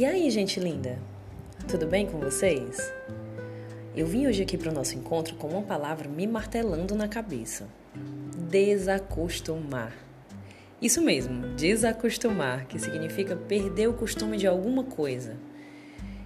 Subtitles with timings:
[0.00, 0.98] E aí, gente linda?
[1.68, 2.90] Tudo bem com vocês?
[3.94, 7.68] Eu vim hoje aqui para o nosso encontro com uma palavra me martelando na cabeça:
[8.48, 9.92] desacostumar.
[10.80, 15.36] Isso mesmo, desacostumar, que significa perder o costume de alguma coisa.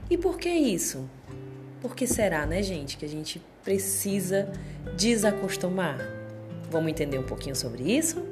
[0.08, 1.10] E por que isso?
[1.82, 4.52] Por que será, né, gente, que a gente precisa
[4.96, 5.98] desacostumar?
[6.70, 8.24] Vamos entender um pouquinho sobre isso?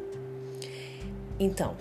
[1.36, 1.76] Então,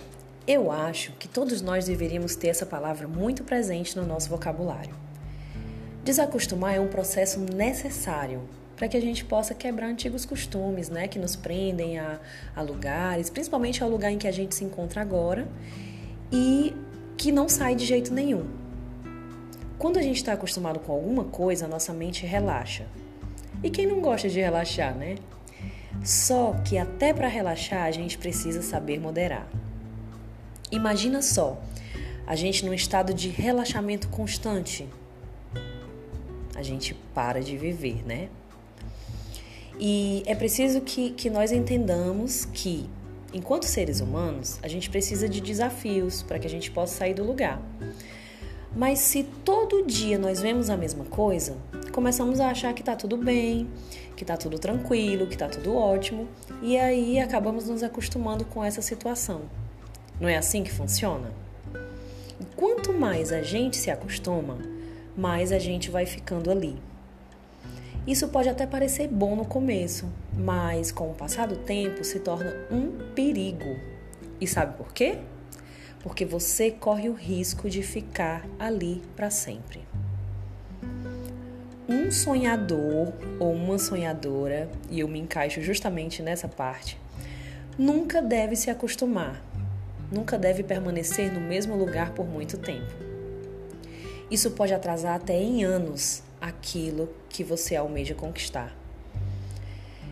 [0.46, 4.94] eu acho que todos nós deveríamos ter essa palavra muito presente no nosso vocabulário.
[6.04, 8.42] Desacostumar é um processo necessário
[8.76, 12.18] para que a gente possa quebrar antigos costumes, né, que nos prendem a,
[12.56, 15.46] a lugares, principalmente ao lugar em que a gente se encontra agora
[16.32, 16.74] e
[17.16, 18.44] que não sai de jeito nenhum.
[19.78, 22.86] Quando a gente está acostumado com alguma coisa, a nossa mente relaxa.
[23.62, 25.16] E quem não gosta de relaxar, né?
[26.04, 29.46] Só que até para relaxar a gente precisa saber moderar.
[30.72, 31.60] Imagina só,
[32.26, 34.88] a gente num estado de relaxamento constante.
[36.54, 38.30] A gente para de viver, né?
[39.78, 42.88] E é preciso que, que nós entendamos que,
[43.34, 47.22] enquanto seres humanos, a gente precisa de desafios para que a gente possa sair do
[47.22, 47.60] lugar.
[48.74, 51.54] Mas se todo dia nós vemos a mesma coisa,
[51.92, 53.68] começamos a achar que está tudo bem,
[54.16, 56.26] que está tudo tranquilo, que está tudo ótimo,
[56.62, 59.42] e aí acabamos nos acostumando com essa situação.
[60.22, 61.32] Não é assim que funciona?
[62.40, 64.56] E quanto mais a gente se acostuma,
[65.16, 66.76] mais a gente vai ficando ali.
[68.06, 72.54] Isso pode até parecer bom no começo, mas com o passar do tempo se torna
[72.70, 73.76] um perigo.
[74.40, 75.18] E sabe por quê?
[76.04, 79.80] Porque você corre o risco de ficar ali para sempre.
[81.88, 86.96] Um sonhador ou uma sonhadora, e eu me encaixo justamente nessa parte,
[87.76, 89.42] nunca deve se acostumar
[90.12, 92.92] nunca deve permanecer no mesmo lugar por muito tempo.
[94.30, 98.76] Isso pode atrasar até em anos aquilo que você almeja conquistar.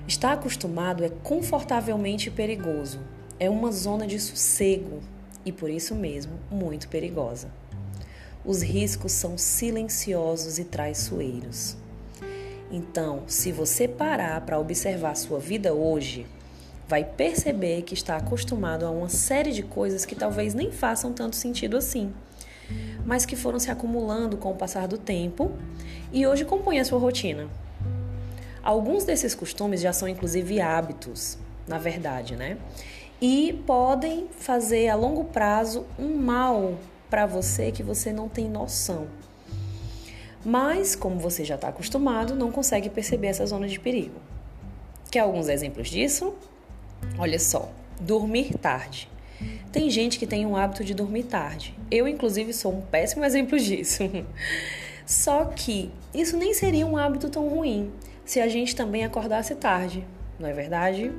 [0.06, 3.00] Estar acostumado é confortavelmente perigoso,
[3.38, 5.00] é uma zona de sossego
[5.44, 7.48] e por isso mesmo muito perigosa.
[8.44, 11.76] Os riscos são silenciosos e traiçoeiros.
[12.70, 16.26] Então, se você parar para observar sua vida hoje,
[16.90, 21.36] vai perceber que está acostumado a uma série de coisas que talvez nem façam tanto
[21.36, 22.12] sentido assim,
[23.06, 25.52] mas que foram se acumulando com o passar do tempo
[26.12, 27.48] e hoje compõem a sua rotina.
[28.60, 32.58] Alguns desses costumes já são inclusive hábitos, na verdade, né?
[33.20, 36.74] E podem fazer a longo prazo um mal
[37.08, 39.06] para você que você não tem noção.
[40.44, 44.18] Mas, como você já está acostumado, não consegue perceber essa zona de perigo.
[45.08, 46.34] Quer alguns exemplos disso?
[47.18, 49.08] Olha só, dormir tarde.
[49.72, 51.74] Tem gente que tem um hábito de dormir tarde.
[51.90, 54.02] Eu, inclusive, sou um péssimo exemplo disso.
[55.06, 57.90] Só que isso nem seria um hábito tão ruim
[58.24, 60.06] se a gente também acordasse tarde,
[60.38, 61.10] não é verdade?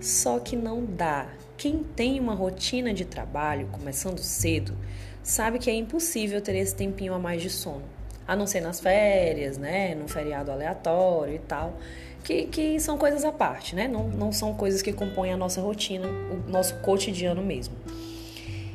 [0.00, 1.26] Só que não dá.
[1.56, 4.74] Quem tem uma rotina de trabalho começando cedo
[5.22, 7.82] sabe que é impossível ter esse tempinho a mais de sono,
[8.26, 11.76] a não ser nas férias, né, num feriado aleatório e tal
[12.24, 13.88] que, que são coisas à parte, né?
[13.88, 17.74] Não, não são coisas que compõem a nossa rotina, o nosso cotidiano mesmo.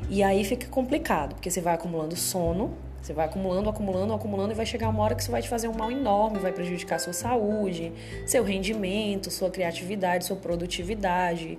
[0.09, 4.56] E aí fica complicado, porque você vai acumulando sono, você vai acumulando, acumulando, acumulando e
[4.56, 7.14] vai chegar uma hora que isso vai te fazer um mal enorme, vai prejudicar sua
[7.14, 7.92] saúde,
[8.26, 11.58] seu rendimento, sua criatividade, sua produtividade,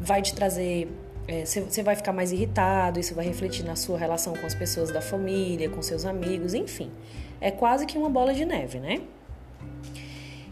[0.00, 0.88] vai te trazer.
[1.28, 4.92] É, você vai ficar mais irritado, isso vai refletir na sua relação com as pessoas
[4.92, 6.90] da família, com seus amigos, enfim.
[7.40, 9.02] É quase que uma bola de neve, né?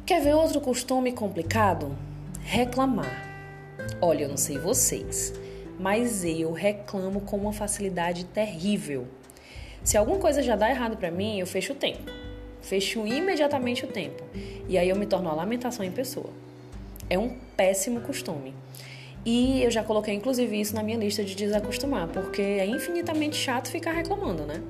[0.06, 1.96] Quer ver outro costume complicado?
[2.42, 3.26] Reclamar.
[4.02, 5.32] Olha, eu não sei vocês,
[5.80, 9.06] mas eu reclamo com uma facilidade terrível.
[9.82, 12.12] Se alguma coisa já dá errado para mim, eu fecho o tempo.
[12.60, 14.22] Fecho imediatamente o tempo.
[14.68, 16.28] E aí eu me torno uma lamentação em pessoa.
[17.08, 18.54] É um péssimo costume.
[19.24, 23.70] E eu já coloquei inclusive isso na minha lista de desacostumar, porque é infinitamente chato
[23.70, 24.60] ficar reclamando, né?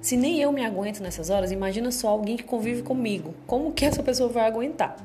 [0.00, 3.34] Se nem eu me aguento nessas horas, imagina só alguém que convive comigo.
[3.46, 4.96] Como que essa pessoa vai aguentar?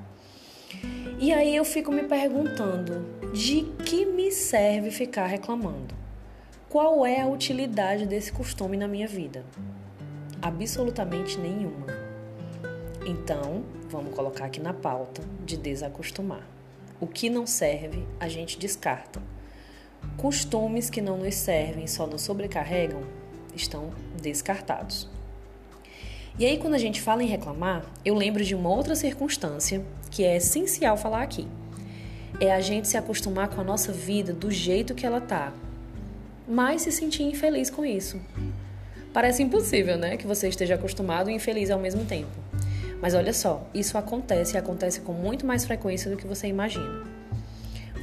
[1.19, 5.95] E aí eu fico me perguntando: de que me serve ficar reclamando?
[6.69, 9.45] Qual é a utilidade desse costume na minha vida?
[10.41, 11.85] Absolutamente nenhuma.
[13.05, 16.47] Então, vamos colocar aqui na pauta de desacostumar.
[16.99, 19.21] O que não serve, a gente descarta.
[20.17, 23.01] Costumes que não nos servem só nos sobrecarregam
[23.55, 23.91] estão
[24.23, 25.09] descartados.
[26.39, 30.23] E aí, quando a gente fala em reclamar, eu lembro de uma outra circunstância que
[30.23, 31.47] é essencial falar aqui.
[32.39, 35.53] É a gente se acostumar com a nossa vida do jeito que ela tá,
[36.47, 38.19] mas se sentir infeliz com isso.
[39.13, 40.17] Parece impossível, né?
[40.17, 42.31] Que você esteja acostumado e infeliz ao mesmo tempo.
[42.99, 47.03] Mas olha só, isso acontece e acontece com muito mais frequência do que você imagina.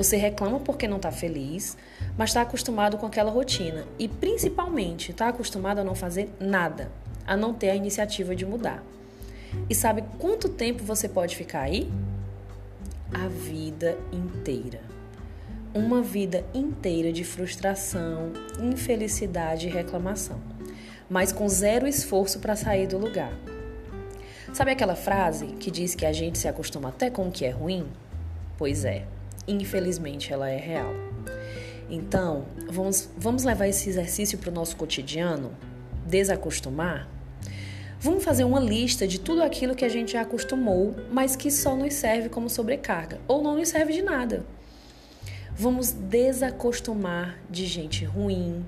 [0.00, 1.76] Você reclama porque não está feliz,
[2.16, 6.90] mas está acostumado com aquela rotina e, principalmente, está acostumado a não fazer nada,
[7.26, 8.82] a não ter a iniciativa de mudar.
[9.68, 11.92] E sabe quanto tempo você pode ficar aí?
[13.12, 14.80] A vida inteira.
[15.74, 20.40] Uma vida inteira de frustração, infelicidade e reclamação,
[21.10, 23.34] mas com zero esforço para sair do lugar.
[24.54, 27.50] Sabe aquela frase que diz que a gente se acostuma até com o que é
[27.50, 27.86] ruim?
[28.56, 29.04] Pois é,
[29.46, 30.92] infelizmente ela é real.
[31.88, 35.52] Então, vamos, vamos levar esse exercício para o nosso cotidiano?
[36.06, 37.08] Desacostumar?
[37.98, 41.76] Vamos fazer uma lista de tudo aquilo que a gente já acostumou, mas que só
[41.76, 44.46] nos serve como sobrecarga ou não nos serve de nada.
[45.54, 48.64] Vamos desacostumar de gente ruim,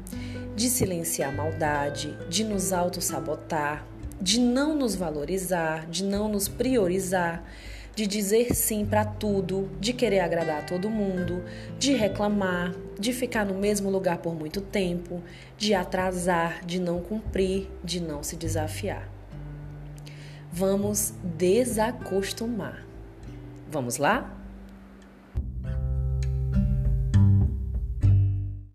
[0.55, 3.87] de silenciar maldade, de nos auto-sabotar,
[4.21, 7.43] de não nos valorizar, de não nos priorizar,
[7.95, 11.45] de dizer sim para tudo, de querer agradar a todo mundo,
[11.79, 15.23] de reclamar, de ficar no mesmo lugar por muito tempo,
[15.59, 19.09] de atrasar, de não cumprir, de não se desafiar.
[20.51, 22.85] Vamos desacostumar.
[23.71, 24.42] Vamos lá?